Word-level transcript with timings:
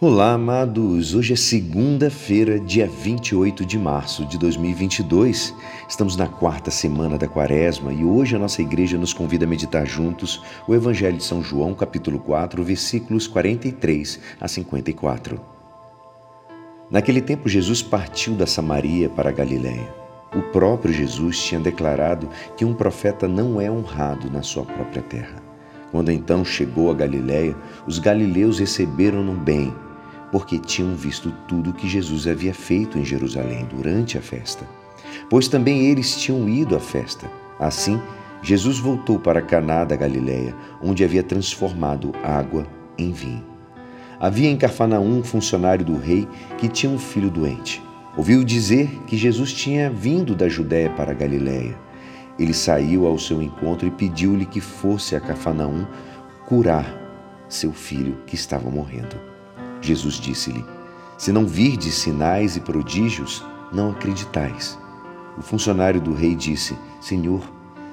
Olá, 0.00 0.34
amados! 0.34 1.12
Hoje 1.12 1.32
é 1.32 1.36
segunda-feira, 1.36 2.60
dia 2.60 2.86
28 2.86 3.66
de 3.66 3.76
março 3.76 4.24
de 4.24 4.38
2022. 4.38 5.52
Estamos 5.88 6.14
na 6.14 6.28
quarta 6.28 6.70
semana 6.70 7.18
da 7.18 7.26
quaresma 7.26 7.92
e 7.92 8.04
hoje 8.04 8.36
a 8.36 8.38
nossa 8.38 8.62
igreja 8.62 8.96
nos 8.96 9.12
convida 9.12 9.44
a 9.44 9.48
meditar 9.48 9.84
juntos 9.84 10.40
o 10.68 10.74
Evangelho 10.76 11.16
de 11.16 11.24
São 11.24 11.42
João, 11.42 11.74
capítulo 11.74 12.20
4, 12.20 12.62
versículos 12.62 13.26
43 13.26 14.20
a 14.40 14.46
54. 14.46 15.40
Naquele 16.88 17.20
tempo, 17.20 17.48
Jesus 17.48 17.82
partiu 17.82 18.36
da 18.36 18.46
Samaria 18.46 19.08
para 19.08 19.30
a 19.30 19.32
Galiléia. 19.32 19.92
O 20.32 20.42
próprio 20.52 20.94
Jesus 20.94 21.42
tinha 21.42 21.60
declarado 21.60 22.28
que 22.56 22.64
um 22.64 22.72
profeta 22.72 23.26
não 23.26 23.60
é 23.60 23.68
honrado 23.68 24.30
na 24.30 24.44
sua 24.44 24.64
própria 24.64 25.02
terra. 25.02 25.42
Quando 25.90 26.12
então 26.12 26.44
chegou 26.44 26.88
a 26.88 26.94
Galiléia, 26.94 27.56
os 27.84 27.98
galileus 27.98 28.60
receberam-no 28.60 29.32
bem 29.32 29.74
porque 30.30 30.58
tinham 30.58 30.94
visto 30.94 31.32
tudo 31.46 31.72
que 31.72 31.88
Jesus 31.88 32.26
havia 32.26 32.54
feito 32.54 32.98
em 32.98 33.04
Jerusalém 33.04 33.66
durante 33.66 34.18
a 34.18 34.22
festa. 34.22 34.68
Pois 35.30 35.48
também 35.48 35.86
eles 35.86 36.16
tinham 36.16 36.48
ido 36.48 36.76
à 36.76 36.80
festa. 36.80 37.30
Assim, 37.58 38.00
Jesus 38.42 38.78
voltou 38.78 39.18
para 39.18 39.42
Caná 39.42 39.84
da 39.84 39.96
Galiléia, 39.96 40.54
onde 40.82 41.04
havia 41.04 41.22
transformado 41.22 42.12
água 42.22 42.66
em 42.96 43.12
vinho. 43.12 43.44
Havia 44.20 44.50
em 44.50 44.56
Cafarnaum 44.56 45.18
um 45.18 45.22
funcionário 45.22 45.84
do 45.84 45.96
rei 45.96 46.26
que 46.56 46.68
tinha 46.68 46.90
um 46.90 46.98
filho 46.98 47.30
doente. 47.30 47.82
Ouviu 48.16 48.42
dizer 48.42 48.88
que 49.06 49.16
Jesus 49.16 49.52
tinha 49.52 49.90
vindo 49.90 50.34
da 50.34 50.48
Judéia 50.48 50.90
para 50.90 51.12
a 51.12 51.14
Galiléia. 51.14 51.78
Ele 52.38 52.54
saiu 52.54 53.06
ao 53.06 53.18
seu 53.18 53.40
encontro 53.40 53.86
e 53.86 53.90
pediu-lhe 53.90 54.46
que 54.46 54.60
fosse 54.60 55.14
a 55.14 55.20
Cafarnaum 55.20 55.86
curar 56.46 56.96
seu 57.48 57.72
filho 57.72 58.18
que 58.26 58.34
estava 58.34 58.70
morrendo. 58.70 59.27
Jesus 59.88 60.16
disse-lhe: 60.16 60.66
Se 61.16 61.32
não 61.32 61.46
virdes 61.46 61.94
sinais 61.94 62.56
e 62.56 62.60
prodígios, 62.60 63.42
não 63.72 63.90
acreditais. 63.90 64.78
O 65.38 65.40
funcionário 65.40 65.98
do 65.98 66.12
rei 66.12 66.34
disse: 66.34 66.76
Senhor, 67.00 67.40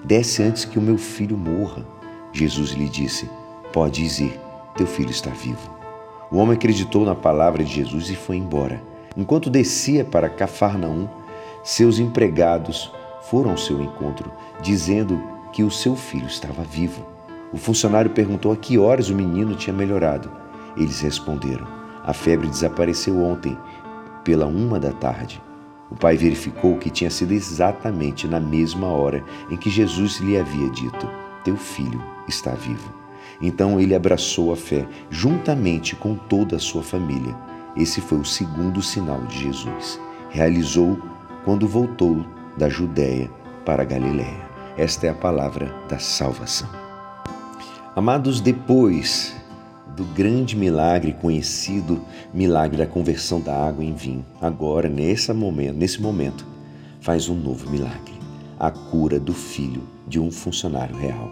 desce 0.04 0.44
antes 0.44 0.66
que 0.66 0.78
o 0.78 0.82
meu 0.82 0.98
filho 0.98 1.38
morra. 1.38 1.86
Jesus 2.34 2.72
lhe 2.72 2.90
disse: 2.90 3.30
Podes 3.72 4.20
ir, 4.20 4.38
teu 4.76 4.86
filho 4.86 5.10
está 5.10 5.30
vivo. 5.30 5.74
O 6.30 6.36
homem 6.36 6.56
acreditou 6.58 7.06
na 7.06 7.16
palavra 7.16 7.64
de 7.64 7.74
Jesus 7.74 8.10
e 8.10 8.16
foi 8.16 8.36
embora. 8.36 8.84
Enquanto 9.16 9.50
descia 9.50 10.04
para 10.04 10.28
Cafarnaum, 10.28 11.08
seus 11.64 11.98
empregados 11.98 12.92
foram 13.30 13.52
ao 13.52 13.58
seu 13.58 13.82
encontro, 13.82 14.30
dizendo 14.62 15.22
que 15.54 15.64
o 15.64 15.72
seu 15.72 15.96
filho 15.96 16.28
estava 16.28 16.62
vivo. 16.64 17.06
O 17.54 17.58
funcionário 17.58 18.12
perguntou 18.12 18.52
a 18.52 18.58
que 18.58 18.78
horas 18.78 19.10
o 19.10 19.16
menino 19.16 19.56
tinha 19.56 19.74
melhorado. 19.74 20.30
Eles 20.76 21.00
responderam: 21.00 21.85
A 22.06 22.14
febre 22.14 22.48
desapareceu 22.48 23.20
ontem, 23.20 23.58
pela 24.24 24.46
uma 24.46 24.80
da 24.80 24.92
tarde. 24.92 25.42
O 25.90 25.96
pai 25.96 26.16
verificou 26.16 26.78
que 26.78 26.92
tinha 26.92 27.10
sido 27.10 27.32
exatamente 27.32 28.28
na 28.28 28.40
mesma 28.40 28.88
hora 28.88 29.24
em 29.50 29.58
que 29.58 29.72
Jesus 29.72 30.18
lhe 30.18 30.38
havia 30.38 30.70
dito: 30.70 31.10
Teu 31.44 31.58
filho 31.58 32.02
está 32.28 32.52
vivo. 32.52 32.94
Então 33.42 33.80
ele 33.80 33.96
abraçou 33.96 34.54
a 34.54 34.56
fé, 34.56 34.88
juntamente 35.10 35.96
com 35.96 36.16
toda 36.16 36.58
a 36.58 36.60
sua 36.60 36.84
família. 36.84 37.36
Esse 37.76 38.00
foi 38.02 38.20
o 38.20 38.26
segundo 38.26 38.84
sinal 38.84 39.22
de 39.22 39.40
Jesus. 39.40 40.00
Realizou 40.30 41.00
quando 41.44 41.68
voltou 41.68 42.24
da 42.56 42.70
Judéia 42.70 43.32
para 43.66 43.82
a 43.82 43.86
Galiléia. 43.86 44.46
Esta 44.78 45.08
é 45.08 45.10
a 45.10 45.16
palavra 45.16 45.74
da 45.90 45.98
salvação. 45.98 46.70
Amados, 47.96 48.42
depois 48.42 49.36
do 49.96 50.04
grande 50.04 50.56
milagre 50.56 51.14
conhecido, 51.14 52.02
milagre 52.34 52.78
da 52.78 52.86
conversão 52.86 53.40
da 53.40 53.56
água 53.56 53.84
em 53.84 53.94
vinho. 53.94 54.26
Agora, 54.42 54.90
nesse 54.90 55.32
momento, 55.32 55.76
nesse 55.76 56.02
momento, 56.02 56.46
faz 57.00 57.30
um 57.30 57.36
novo 57.36 57.70
milagre, 57.70 58.14
a 58.60 58.70
cura 58.70 59.20
do 59.20 59.34
filho 59.34 59.84
de 60.08 60.20
um 60.20 60.30
funcionário 60.30 60.96
real. 60.96 61.32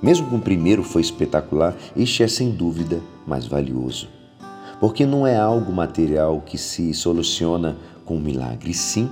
Mesmo 0.00 0.28
que 0.28 0.34
o 0.36 0.40
primeiro 0.40 0.84
foi 0.84 1.02
espetacular, 1.02 1.74
este 1.96 2.22
é 2.22 2.28
sem 2.28 2.52
dúvida 2.52 3.00
mais 3.26 3.46
valioso. 3.46 4.08
Porque 4.78 5.04
não 5.04 5.26
é 5.26 5.36
algo 5.36 5.72
material 5.72 6.40
que 6.40 6.56
se 6.56 6.94
soluciona 6.94 7.76
com 8.04 8.16
um 8.16 8.20
milagre, 8.20 8.72
sim 8.72 9.10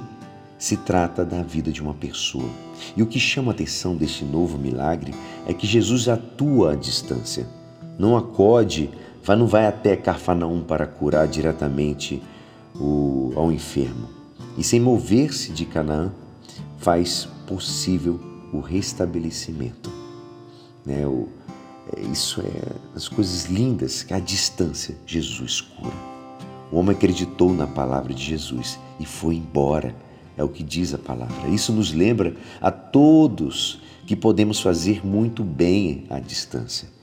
se 0.58 0.76
trata 0.76 1.24
da 1.24 1.42
vida 1.42 1.70
de 1.70 1.82
uma 1.82 1.92
pessoa. 1.92 2.48
E 2.96 3.02
o 3.02 3.06
que 3.06 3.18
chama 3.18 3.52
a 3.52 3.54
atenção 3.54 3.96
deste 3.96 4.24
novo 4.24 4.56
milagre 4.56 5.12
é 5.46 5.52
que 5.52 5.66
Jesus 5.66 6.08
atua 6.08 6.72
à 6.72 6.76
distância 6.76 7.46
não 7.98 8.16
acode, 8.16 8.90
não 9.28 9.46
vai 9.46 9.66
até 9.66 9.96
Carfanaum 9.96 10.62
para 10.62 10.86
curar 10.86 11.26
diretamente 11.26 12.22
o, 12.74 13.32
ao 13.34 13.50
enfermo. 13.50 14.08
E 14.56 14.62
sem 14.62 14.80
mover-se 14.80 15.52
de 15.52 15.66
Canaã, 15.66 16.12
faz 16.78 17.28
possível 17.46 18.20
o 18.52 18.60
restabelecimento. 18.60 19.90
Né? 20.84 21.06
O, 21.06 21.28
é, 21.96 22.00
isso 22.02 22.40
é 22.40 22.72
as 22.94 23.08
coisas 23.08 23.46
lindas 23.46 24.02
que 24.02 24.14
a 24.14 24.20
distância 24.20 24.96
Jesus 25.06 25.60
cura. 25.60 25.94
O 26.70 26.78
homem 26.78 26.96
acreditou 26.96 27.52
na 27.52 27.66
palavra 27.66 28.12
de 28.12 28.22
Jesus 28.22 28.78
e 28.98 29.06
foi 29.06 29.36
embora. 29.36 29.94
É 30.36 30.44
o 30.44 30.48
que 30.48 30.62
diz 30.62 30.92
a 30.92 30.98
palavra. 30.98 31.48
Isso 31.48 31.72
nos 31.72 31.92
lembra 31.92 32.36
a 32.60 32.70
todos 32.70 33.80
que 34.06 34.14
podemos 34.14 34.60
fazer 34.60 35.04
muito 35.04 35.42
bem 35.42 36.04
à 36.10 36.20
distância. 36.20 36.95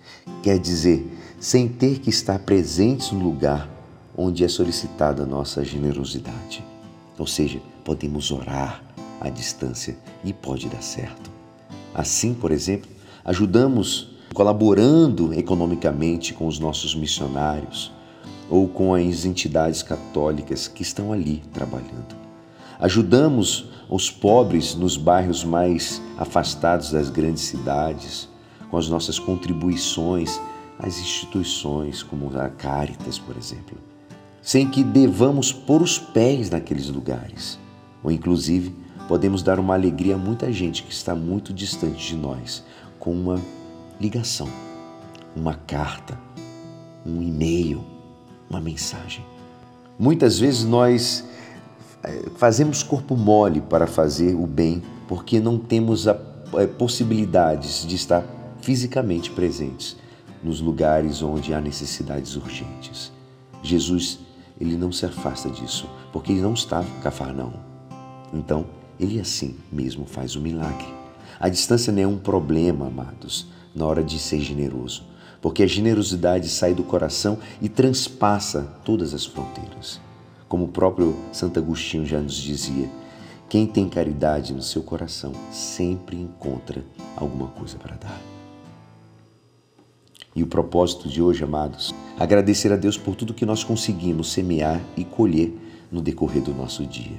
Quer 0.43 0.59
dizer, 0.59 1.09
sem 1.39 1.69
ter 1.69 1.99
que 1.99 2.09
estar 2.09 2.37
presentes 2.37 3.13
no 3.13 3.23
lugar 3.23 3.69
onde 4.15 4.43
é 4.43 4.47
solicitada 4.49 5.23
a 5.23 5.25
nossa 5.25 5.63
generosidade. 5.63 6.61
Ou 7.17 7.25
seja, 7.25 7.61
podemos 7.85 8.29
orar 8.29 8.83
à 9.21 9.29
distância 9.29 9.95
e 10.21 10.33
pode 10.33 10.67
dar 10.67 10.83
certo. 10.83 11.31
Assim, 11.95 12.33
por 12.33 12.51
exemplo, 12.51 12.91
ajudamos 13.23 14.09
colaborando 14.33 15.33
economicamente 15.33 16.33
com 16.33 16.45
os 16.45 16.59
nossos 16.59 16.93
missionários 16.93 17.93
ou 18.49 18.67
com 18.67 18.93
as 18.93 19.23
entidades 19.23 19.81
católicas 19.81 20.67
que 20.67 20.81
estão 20.81 21.13
ali 21.13 21.41
trabalhando. 21.53 22.17
Ajudamos 22.81 23.69
os 23.89 24.11
pobres 24.11 24.75
nos 24.75 24.97
bairros 24.97 25.45
mais 25.45 26.01
afastados 26.17 26.91
das 26.91 27.09
grandes 27.09 27.43
cidades 27.43 28.32
com 28.73 28.79
as 28.79 28.89
nossas 28.89 29.19
contribuições 29.19 30.41
às 30.79 30.97
instituições, 30.97 32.01
como 32.01 32.35
a 32.35 32.49
Caritas, 32.49 33.19
por 33.19 33.37
exemplo, 33.37 33.77
sem 34.41 34.67
que 34.67 34.83
devamos 34.83 35.53
pôr 35.53 35.79
os 35.79 35.99
pés 35.99 36.49
naqueles 36.49 36.89
lugares. 36.89 37.59
Ou, 38.03 38.09
inclusive, 38.09 38.75
podemos 39.07 39.43
dar 39.43 39.59
uma 39.59 39.75
alegria 39.75 40.15
a 40.15 40.17
muita 40.17 40.51
gente 40.51 40.81
que 40.81 40.91
está 40.91 41.13
muito 41.13 41.53
distante 41.53 42.03
de 42.03 42.15
nós, 42.15 42.63
com 42.97 43.11
uma 43.13 43.39
ligação, 44.01 44.49
uma 45.35 45.53
carta, 45.53 46.19
um 47.05 47.21
e-mail, 47.21 47.83
uma 48.49 48.59
mensagem. 48.59 49.23
Muitas 49.99 50.39
vezes 50.39 50.63
nós 50.63 51.23
eh, 52.03 52.23
fazemos 52.37 52.81
corpo 52.81 53.15
mole 53.15 53.61
para 53.61 53.85
fazer 53.85 54.33
o 54.33 54.47
bem 54.47 54.81
porque 55.07 55.39
não 55.39 55.59
temos 55.59 56.07
a 56.07 56.17
eh, 56.55 56.65
possibilidades 56.65 57.85
de 57.85 57.95
estar 57.95 58.41
fisicamente 58.63 59.29
presentes 59.29 59.97
nos 60.41 60.61
lugares 60.61 61.21
onde 61.21 61.53
há 61.53 61.59
necessidades 61.59 62.37
urgentes. 62.37 63.11
Jesus, 63.61 64.19
ele 64.59 64.77
não 64.77 64.89
se 64.89 65.05
afasta 65.05 65.49
disso, 65.49 65.85
porque 66.13 66.31
ele 66.31 66.41
não 66.41 66.53
está 66.53 66.81
em 66.81 67.01
Cafarnaum. 67.01 67.59
Então, 68.33 68.65
ele 68.97 69.19
assim 69.19 69.57
mesmo 69.69 70.05
faz 70.05 70.37
o 70.37 70.41
milagre. 70.41 70.87
A 71.37 71.49
distância 71.49 71.91
não 71.91 72.01
é 72.01 72.07
um 72.07 72.17
problema, 72.17 72.87
amados, 72.87 73.47
na 73.75 73.85
hora 73.85 74.01
de 74.01 74.17
ser 74.17 74.39
generoso, 74.39 75.03
porque 75.41 75.63
a 75.63 75.67
generosidade 75.67 76.47
sai 76.47 76.73
do 76.73 76.83
coração 76.83 77.39
e 77.61 77.67
transpassa 77.67 78.61
todas 78.85 79.13
as 79.13 79.25
fronteiras. 79.25 79.99
Como 80.47 80.65
o 80.65 80.69
próprio 80.69 81.17
Santo 81.33 81.59
Agostinho 81.59 82.05
já 82.05 82.21
nos 82.21 82.37
dizia, 82.37 82.89
quem 83.49 83.67
tem 83.67 83.89
caridade 83.89 84.53
no 84.53 84.61
seu 84.61 84.81
coração 84.83 85.33
sempre 85.51 86.15
encontra 86.15 86.81
alguma 87.17 87.49
coisa 87.49 87.77
para 87.77 87.97
dar. 87.97 88.32
E 90.35 90.41
o 90.41 90.47
propósito 90.47 91.07
de 91.07 91.21
hoje, 91.21 91.43
amados, 91.43 91.93
agradecer 92.19 92.71
a 92.71 92.75
Deus 92.75 92.97
por 92.97 93.15
tudo 93.15 93.33
que 93.33 93.45
nós 93.45 93.63
conseguimos 93.63 94.31
semear 94.31 94.81
e 94.97 95.03
colher 95.03 95.53
no 95.91 96.01
decorrer 96.01 96.41
do 96.41 96.53
nosso 96.53 96.85
dia. 96.85 97.17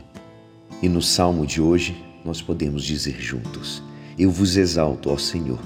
E 0.82 0.88
no 0.88 1.00
salmo 1.00 1.46
de 1.46 1.60
hoje, 1.60 1.96
nós 2.24 2.42
podemos 2.42 2.84
dizer 2.84 3.20
juntos: 3.20 3.82
Eu 4.18 4.30
vos 4.30 4.56
exalto, 4.56 5.10
ó 5.10 5.16
Senhor, 5.16 5.60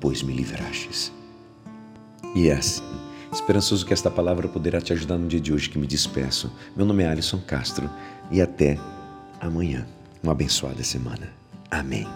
pois 0.00 0.22
me 0.22 0.32
livrastes. 0.32 1.12
E 2.34 2.48
é 2.48 2.54
assim, 2.54 2.82
esperançoso 3.32 3.84
que 3.84 3.92
esta 3.92 4.10
palavra 4.10 4.48
poderá 4.48 4.80
te 4.80 4.92
ajudar 4.92 5.18
no 5.18 5.28
dia 5.28 5.40
de 5.40 5.52
hoje 5.52 5.68
que 5.68 5.78
me 5.78 5.86
despeço. 5.86 6.52
Meu 6.76 6.86
nome 6.86 7.02
é 7.02 7.08
Alisson 7.08 7.40
Castro 7.46 7.90
e 8.30 8.40
até 8.40 8.78
amanhã. 9.40 9.86
Uma 10.22 10.32
abençoada 10.32 10.84
semana. 10.84 11.28
Amém. 11.70 12.06